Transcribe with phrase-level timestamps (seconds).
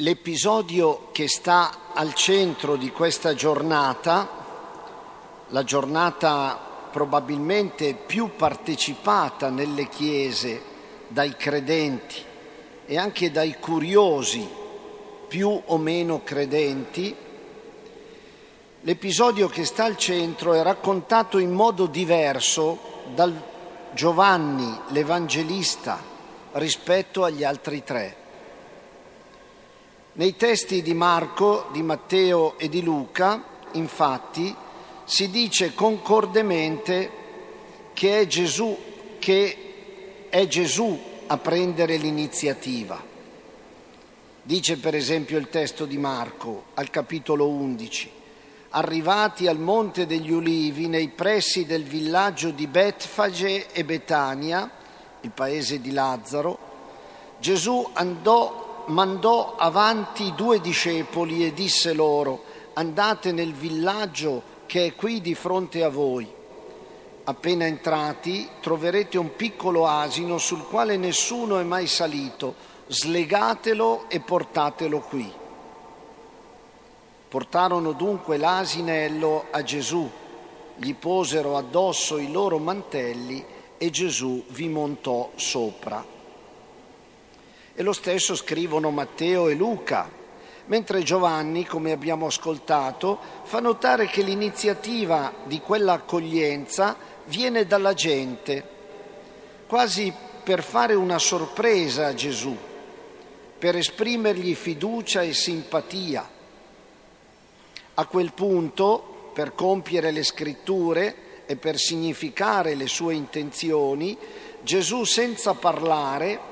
[0.00, 4.28] L'episodio che sta al centro di questa giornata,
[5.48, 6.56] la giornata
[6.92, 10.62] probabilmente più partecipata nelle chiese
[11.08, 12.22] dai credenti
[12.86, 14.48] e anche dai curiosi
[15.26, 17.12] più o meno credenti,
[18.82, 22.78] l'episodio che sta al centro è raccontato in modo diverso
[23.16, 23.34] dal
[23.94, 26.00] Giovanni l'Evangelista
[26.52, 28.26] rispetto agli altri tre.
[30.18, 33.40] Nei testi di Marco, di Matteo e di Luca,
[33.74, 34.52] infatti,
[35.04, 37.10] si dice concordemente
[37.92, 38.76] che è Gesù,
[39.20, 43.00] che è Gesù a prendere l'iniziativa.
[44.42, 48.10] Dice per esempio il testo di Marco al capitolo 11,
[48.70, 54.68] arrivati al Monte degli Ulivi nei pressi del villaggio di Betfage e Betania,
[55.20, 56.58] il paese di Lazzaro,
[57.38, 62.44] Gesù andò mandò avanti due discepoli e disse loro,
[62.74, 66.36] andate nel villaggio che è qui di fronte a voi.
[67.24, 72.54] Appena entrati troverete un piccolo asino sul quale nessuno è mai salito,
[72.86, 75.30] slegatelo e portatelo qui.
[77.28, 80.10] Portarono dunque l'asinello a Gesù,
[80.76, 83.44] gli posero addosso i loro mantelli
[83.76, 86.17] e Gesù vi montò sopra.
[87.78, 90.10] E lo stesso scrivono Matteo e Luca,
[90.66, 98.64] mentre Giovanni, come abbiamo ascoltato, fa notare che l'iniziativa di quella accoglienza viene dalla gente,
[99.68, 100.12] quasi
[100.42, 102.56] per fare una sorpresa a Gesù,
[103.56, 106.28] per esprimergli fiducia e simpatia.
[107.94, 114.18] A quel punto, per compiere le scritture e per significare le sue intenzioni,
[114.62, 116.47] Gesù senza parlare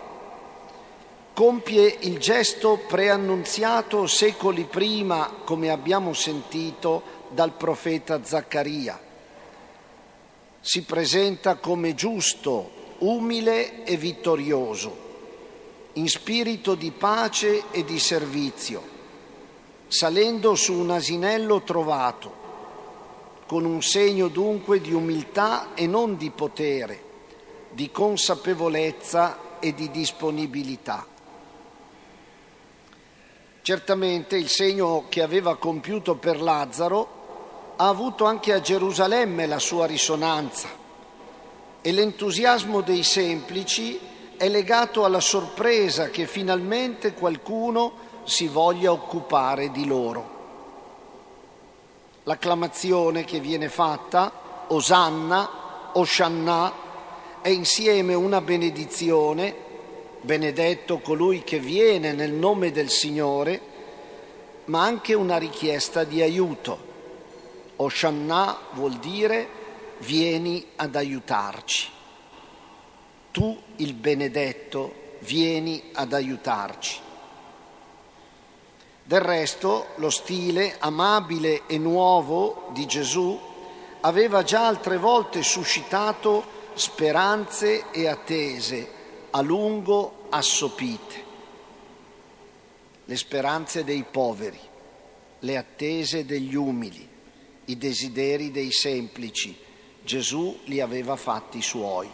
[1.36, 8.98] compie il gesto preannunziato secoli prima, come abbiamo sentito, dal profeta Zaccaria.
[10.58, 14.96] Si presenta come giusto, umile e vittorioso,
[15.92, 18.82] in spirito di pace e di servizio,
[19.88, 22.32] salendo su un asinello trovato,
[23.46, 27.02] con un segno dunque di umiltà e non di potere,
[27.72, 31.08] di consapevolezza e di disponibilità.
[33.66, 39.86] Certamente il segno che aveva compiuto per Lazzaro ha avuto anche a Gerusalemme la sua
[39.86, 40.68] risonanza
[41.80, 43.98] e l'entusiasmo dei semplici
[44.36, 50.30] è legato alla sorpresa che finalmente qualcuno si voglia occupare di loro.
[52.22, 56.72] L'acclamazione che viene fatta, Osanna, Oshanna,
[57.42, 59.65] è insieme una benedizione
[60.26, 63.60] benedetto colui che viene nel nome del Signore,
[64.64, 66.94] ma anche una richiesta di aiuto.
[67.76, 69.48] Oshanna vuol dire
[69.98, 71.88] vieni ad aiutarci.
[73.30, 76.98] Tu, il benedetto, vieni ad aiutarci.
[79.04, 83.38] Del resto, lo stile amabile e nuovo di Gesù
[84.00, 88.95] aveva già altre volte suscitato speranze e attese
[89.36, 91.24] a lungo assopite,
[93.04, 94.58] le speranze dei poveri,
[95.40, 97.06] le attese degli umili,
[97.66, 99.54] i desideri dei semplici.
[100.02, 102.08] Gesù li aveva fatti suoi.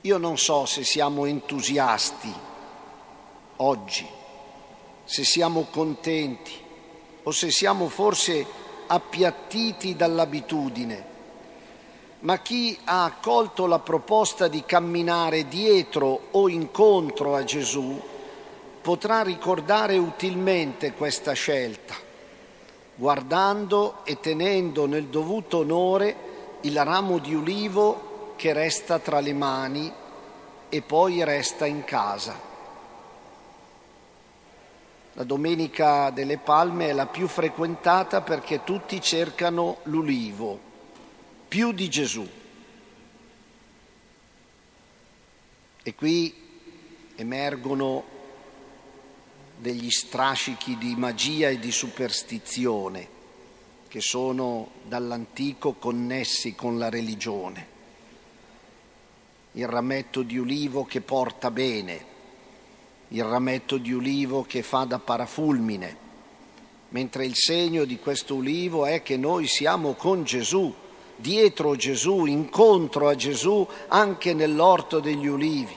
[0.00, 2.32] Io non so se siamo entusiasti
[3.56, 4.06] oggi,
[5.04, 6.52] se siamo contenti
[7.22, 8.46] o se siamo forse
[8.86, 11.12] appiattiti dall'abitudine
[12.24, 18.00] ma chi ha accolto la proposta di camminare dietro o incontro a Gesù
[18.80, 21.94] potrà ricordare utilmente questa scelta,
[22.94, 26.32] guardando e tenendo nel dovuto onore
[26.62, 29.92] il ramo di ulivo che resta tra le mani
[30.70, 32.52] e poi resta in casa.
[35.12, 40.72] La Domenica delle Palme è la più frequentata perché tutti cercano l'ulivo
[41.54, 42.28] più di Gesù.
[45.84, 46.34] E qui
[47.14, 48.04] emergono
[49.58, 53.06] degli strascichi di magia e di superstizione
[53.86, 57.66] che sono dall'antico connessi con la religione.
[59.52, 62.04] Il rametto di ulivo che porta bene,
[63.10, 65.96] il rametto di ulivo che fa da parafulmine,
[66.88, 70.82] mentre il segno di questo ulivo è che noi siamo con Gesù
[71.24, 75.74] dietro Gesù, incontro a Gesù anche nell'orto degli ulivi.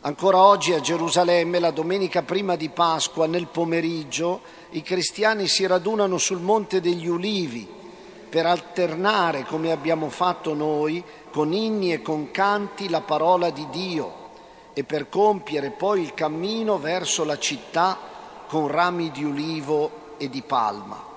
[0.00, 4.40] Ancora oggi a Gerusalemme, la domenica prima di Pasqua, nel pomeriggio,
[4.70, 7.68] i cristiani si radunano sul Monte degli Ulivi
[8.30, 14.24] per alternare, come abbiamo fatto noi, con inni e con canti la parola di Dio
[14.72, 17.98] e per compiere poi il cammino verso la città
[18.48, 21.15] con rami di ulivo e di palma.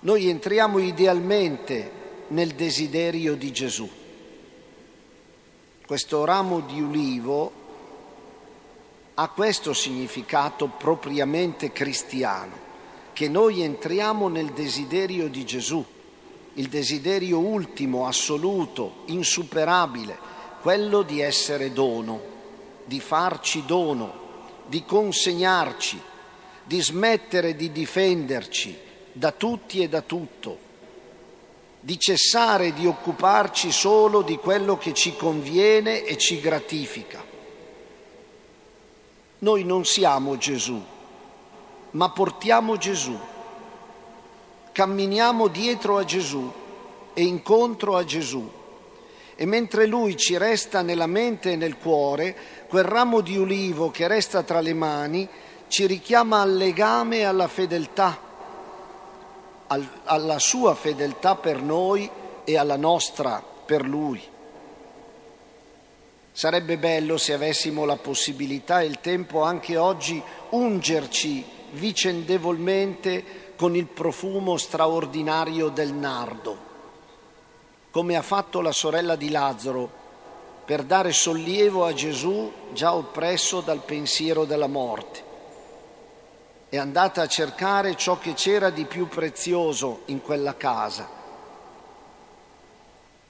[0.00, 1.90] Noi entriamo idealmente
[2.28, 3.90] nel desiderio di Gesù.
[5.84, 7.52] Questo ramo di ulivo
[9.14, 12.66] ha questo significato propriamente cristiano,
[13.12, 15.84] che noi entriamo nel desiderio di Gesù,
[16.54, 20.16] il desiderio ultimo, assoluto, insuperabile,
[20.60, 22.20] quello di essere dono,
[22.84, 24.12] di farci dono,
[24.66, 26.00] di consegnarci,
[26.62, 28.86] di smettere di difenderci
[29.18, 30.66] da tutti e da tutto
[31.80, 37.24] di cessare di occuparci solo di quello che ci conviene e ci gratifica.
[39.38, 40.80] Noi non siamo Gesù,
[41.92, 43.18] ma portiamo Gesù,
[44.70, 46.52] camminiamo dietro a Gesù
[47.14, 48.56] e incontro a Gesù.
[49.34, 52.36] E mentre Lui ci resta nella mente e nel cuore,
[52.68, 55.28] quel ramo di ulivo che resta tra le mani
[55.68, 58.26] ci richiama al legame e alla fedeltà
[59.68, 62.10] alla sua fedeltà per noi
[62.44, 64.22] e alla nostra per lui.
[66.32, 73.86] Sarebbe bello se avessimo la possibilità e il tempo anche oggi ungerci vicendevolmente con il
[73.86, 76.56] profumo straordinario del nardo,
[77.90, 79.90] come ha fatto la sorella di Lazzaro
[80.64, 85.27] per dare sollievo a Gesù già oppresso dal pensiero della morte
[86.70, 91.16] è andata a cercare ciò che c'era di più prezioso in quella casa.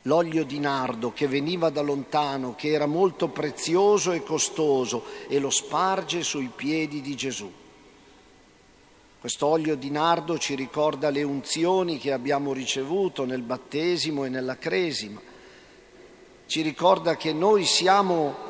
[0.03, 5.51] L'olio di nardo che veniva da lontano, che era molto prezioso e costoso, e lo
[5.51, 7.53] sparge sui piedi di Gesù.
[9.21, 14.57] Questo olio di nardo ci ricorda le unzioni che abbiamo ricevuto nel battesimo e nella
[14.57, 15.21] cresima.
[16.47, 18.47] Ci ricorda che noi siamo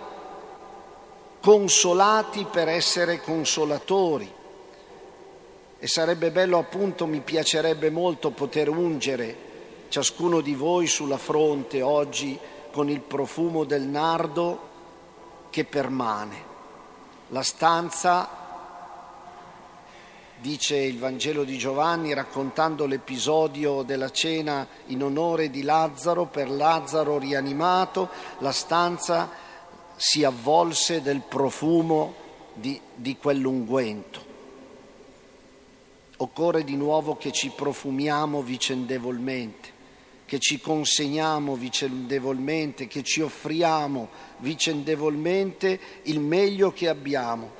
[1.40, 4.36] consolati per essere consolatori
[5.78, 9.46] e sarebbe bello appunto, mi piacerebbe molto poter ungere
[9.88, 12.38] ciascuno di voi sulla fronte oggi
[12.72, 14.66] con il profumo del nardo
[15.50, 16.46] che permane.
[17.28, 18.28] La stanza,
[20.40, 27.18] dice il Vangelo di Giovanni raccontando l'episodio della cena in onore di Lazzaro, per Lazzaro
[27.18, 28.08] rianimato,
[28.38, 29.30] la stanza
[29.96, 32.14] si avvolse del profumo
[32.54, 34.27] di, di quell'unguento.
[36.20, 39.68] Occorre di nuovo che ci profumiamo vicendevolmente,
[40.26, 47.50] che ci consegniamo vicendevolmente, che ci offriamo vicendevolmente il meglio che abbiamo.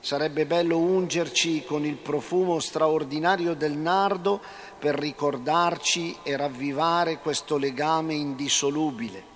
[0.00, 4.40] Sarebbe bello ungerci con il profumo straordinario del nardo
[4.78, 9.30] per ricordarci e ravvivare questo legame indissolubile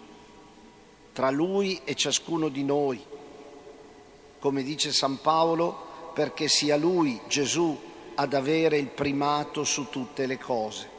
[1.14, 3.00] tra lui e ciascuno di noi.
[4.40, 5.83] Come dice San Paolo,
[6.14, 7.76] perché sia Lui, Gesù,
[8.14, 10.92] ad avere il primato su tutte le cose.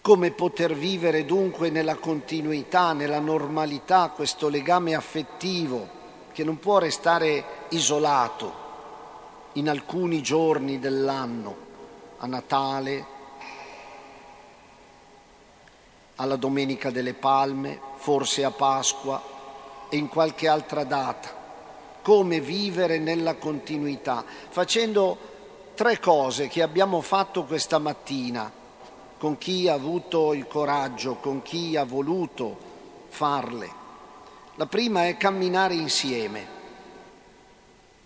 [0.00, 7.66] Come poter vivere dunque nella continuità, nella normalità questo legame affettivo che non può restare
[7.70, 8.62] isolato
[9.54, 11.56] in alcuni giorni dell'anno,
[12.18, 13.06] a Natale,
[16.16, 19.20] alla Domenica delle Palme, forse a Pasqua
[19.88, 21.43] e in qualche altra data
[22.04, 25.16] come vivere nella continuità, facendo
[25.74, 28.52] tre cose che abbiamo fatto questa mattina
[29.16, 32.58] con chi ha avuto il coraggio, con chi ha voluto
[33.08, 33.82] farle.
[34.56, 36.46] La prima è camminare insieme.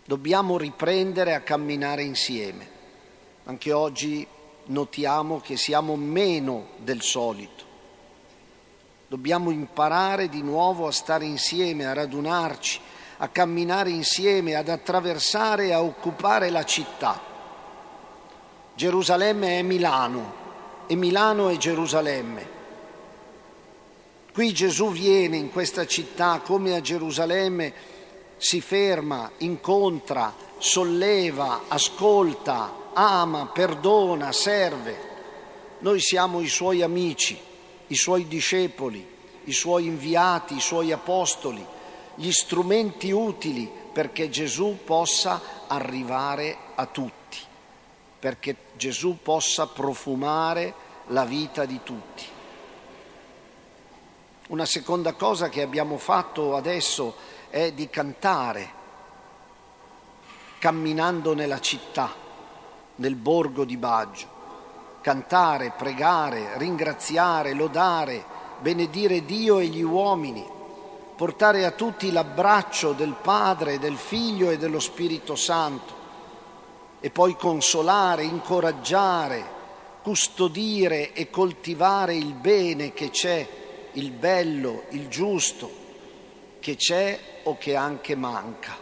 [0.04, 2.70] Dobbiamo riprendere a camminare insieme.
[3.46, 4.24] Anche oggi
[4.66, 7.64] notiamo che siamo meno del solito.
[9.08, 12.80] Dobbiamo imparare di nuovo a stare insieme, a radunarci,
[13.18, 17.20] a camminare insieme, ad attraversare e a occupare la città.
[18.74, 20.34] Gerusalemme è Milano
[20.86, 22.56] e Milano è Gerusalemme.
[24.32, 27.96] Qui Gesù viene in questa città come a Gerusalemme,
[28.36, 35.06] si ferma, incontra, solleva, ascolta, ama, perdona, serve.
[35.80, 37.36] Noi siamo i suoi amici,
[37.88, 39.04] i suoi discepoli,
[39.44, 41.66] i suoi inviati, i suoi apostoli
[42.18, 47.38] gli strumenti utili perché Gesù possa arrivare a tutti,
[48.18, 50.74] perché Gesù possa profumare
[51.08, 52.24] la vita di tutti.
[54.48, 57.14] Una seconda cosa che abbiamo fatto adesso
[57.50, 58.68] è di cantare,
[60.58, 62.12] camminando nella città,
[62.96, 64.36] nel borgo di Baggio.
[65.02, 68.24] Cantare, pregare, ringraziare, lodare,
[68.58, 70.56] benedire Dio e gli uomini,
[71.18, 75.92] portare a tutti l'abbraccio del Padre, del Figlio e dello Spirito Santo
[77.00, 79.44] e poi consolare, incoraggiare,
[80.00, 83.44] custodire e coltivare il bene che c'è,
[83.94, 85.68] il bello, il giusto,
[86.60, 88.76] che c'è o che anche manca.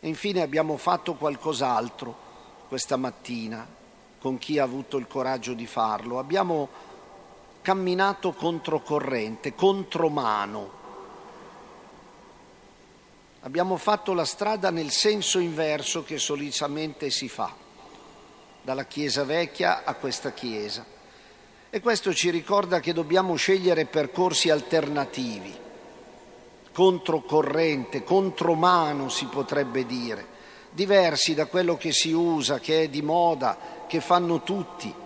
[0.00, 2.16] E infine abbiamo fatto qualcos'altro
[2.66, 3.64] questa mattina
[4.18, 6.18] con chi ha avuto il coraggio di farlo.
[6.18, 6.68] Abbiamo
[7.64, 10.70] camminato controcorrente, contromano.
[13.40, 17.54] Abbiamo fatto la strada nel senso inverso che solitamente si fa,
[18.60, 20.84] dalla Chiesa vecchia a questa Chiesa.
[21.70, 25.62] E questo ci ricorda che dobbiamo scegliere percorsi alternativi
[26.70, 30.26] controcorrente, contromano si potrebbe dire,
[30.70, 35.02] diversi da quello che si usa, che è di moda, che fanno tutti.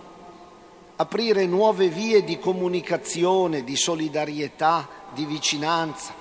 [1.01, 6.13] Aprire nuove vie di comunicazione, di solidarietà, di vicinanza.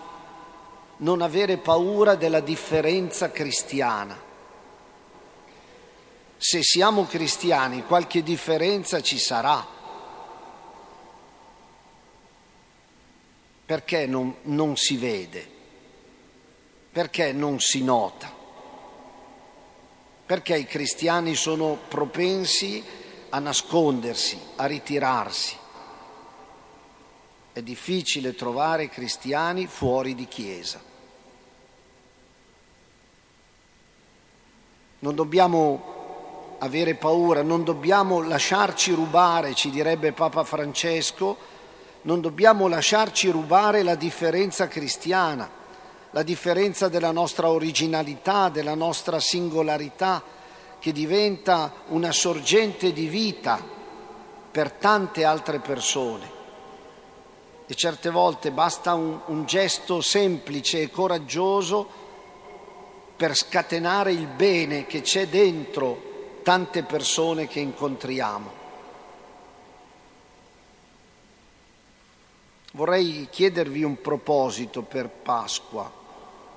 [0.99, 4.17] Non avere paura della differenza cristiana.
[6.37, 9.77] Se siamo cristiani qualche differenza ci sarà
[13.69, 15.47] Perché non, non si vede?
[16.91, 18.33] Perché non si nota?
[20.25, 22.83] Perché i cristiani sono propensi
[23.31, 25.57] a nascondersi, a ritirarsi?
[27.53, 30.81] È difficile trovare cristiani fuori di chiesa.
[35.01, 41.37] Non dobbiamo avere paura, non dobbiamo lasciarci rubare, ci direbbe Papa Francesco,
[42.03, 45.49] non dobbiamo lasciarci rubare la differenza cristiana,
[46.11, 50.23] la differenza della nostra originalità, della nostra singolarità,
[50.79, 53.63] che diventa una sorgente di vita
[54.51, 56.37] per tante altre persone.
[57.67, 62.07] E certe volte basta un, un gesto semplice e coraggioso
[63.17, 68.59] per scatenare il bene che c'è dentro tante persone che incontriamo.
[72.73, 75.91] Vorrei chiedervi un proposito per Pasqua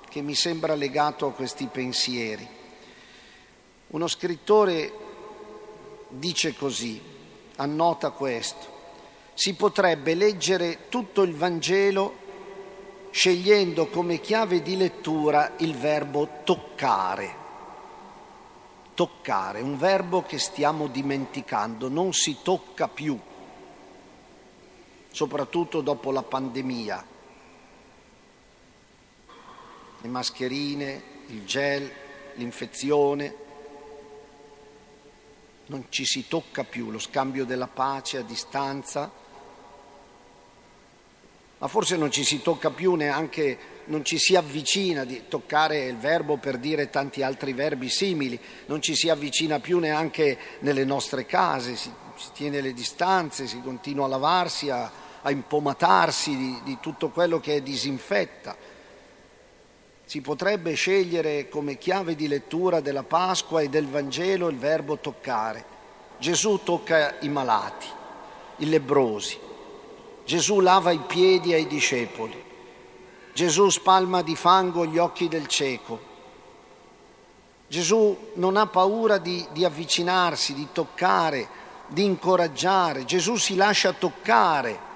[0.08, 2.48] che mi sembra legato a questi pensieri.
[3.92, 4.92] Uno scrittore
[6.08, 7.00] dice così,
[7.56, 8.66] annota questo,
[9.34, 12.20] si potrebbe leggere tutto il Vangelo
[13.10, 17.40] scegliendo come chiave di lettura il verbo toccare.
[18.94, 23.18] Toccare, un verbo che stiamo dimenticando, non si tocca più
[25.12, 27.06] soprattutto dopo la pandemia.
[30.00, 31.90] Le mascherine, il gel,
[32.34, 33.50] l'infezione,
[35.66, 39.10] non ci si tocca più, lo scambio della pace a distanza,
[41.58, 45.96] ma forse non ci si tocca più neanche, non ci si avvicina, di toccare il
[45.96, 51.24] verbo per dire tanti altri verbi simili, non ci si avvicina più neanche nelle nostre
[51.24, 54.90] case, si, si tiene le distanze, si continua a lavarsi, a,
[55.22, 58.71] a impomatarsi di, di tutto quello che disinfetta.
[60.12, 65.64] Si potrebbe scegliere come chiave di lettura della Pasqua e del Vangelo il verbo toccare.
[66.18, 67.86] Gesù tocca i malati,
[68.56, 69.38] i lebrosi.
[70.26, 72.44] Gesù lava i piedi ai discepoli.
[73.32, 75.98] Gesù spalma di fango gli occhi del cieco.
[77.66, 81.48] Gesù non ha paura di, di avvicinarsi, di toccare,
[81.86, 83.06] di incoraggiare.
[83.06, 84.91] Gesù si lascia toccare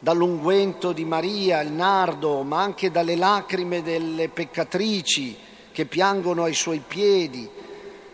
[0.00, 5.36] dall'unguento di Maria, il nardo, ma anche dalle lacrime delle peccatrici
[5.70, 7.48] che piangono ai suoi piedi.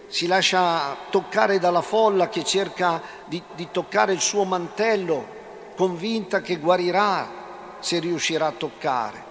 [0.08, 5.34] Si lascia toccare dalla folla che cerca di, di toccare il suo mantello,
[5.76, 9.24] convinta che guarirà se riuscirà a toccare.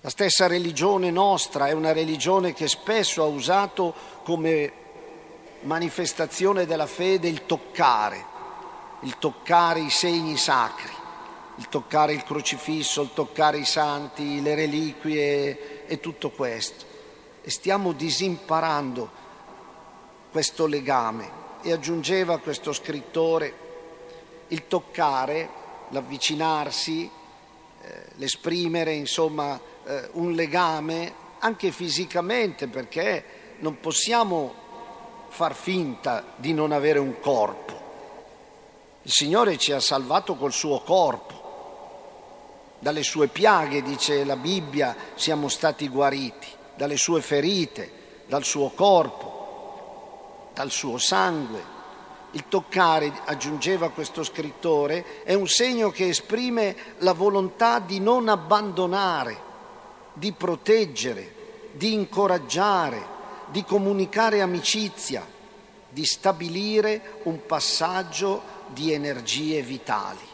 [0.00, 4.72] La stessa religione nostra è una religione che spesso ha usato come
[5.62, 8.36] manifestazione della fede il toccare
[9.00, 10.92] il toccare i segni sacri,
[11.56, 16.84] il toccare il crocifisso, il toccare i santi, le reliquie e tutto questo.
[17.42, 19.10] E stiamo disimparando
[20.30, 21.36] questo legame.
[21.62, 23.66] E aggiungeva questo scrittore,
[24.48, 25.48] il toccare,
[25.88, 27.10] l'avvicinarsi,
[27.82, 33.24] eh, l'esprimere, insomma, eh, un legame anche fisicamente, perché
[33.58, 34.66] non possiamo
[35.28, 37.77] far finta di non avere un corpo
[39.02, 41.46] Il Signore ci ha salvato col suo corpo.
[42.80, 47.92] Dalle sue piaghe, dice la Bibbia, siamo stati guariti, dalle sue ferite,
[48.26, 51.76] dal suo corpo, dal suo sangue.
[52.32, 59.46] Il toccare, aggiungeva questo scrittore, è un segno che esprime la volontà di non abbandonare,
[60.12, 65.26] di proteggere, di incoraggiare, di comunicare amicizia,
[65.88, 70.26] di stabilire un passaggio di energie vitali.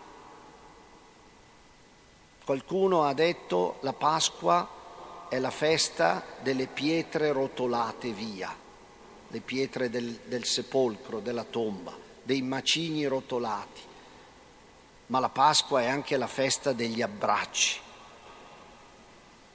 [2.45, 4.69] Qualcuno ha detto la Pasqua
[5.29, 8.55] è la festa delle pietre rotolate via,
[9.29, 13.81] le pietre del, del sepolcro, della tomba, dei macigni rotolati.
[15.07, 17.81] Ma la Pasqua è anche la festa degli abbracci,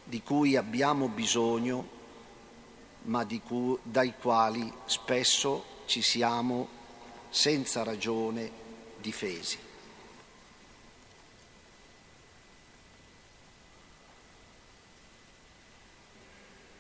[0.04, 1.88] di cui abbiamo bisogno,
[3.04, 6.68] ma cui, dai quali spesso ci siamo
[7.30, 8.68] senza ragione
[9.04, 9.69] difesi.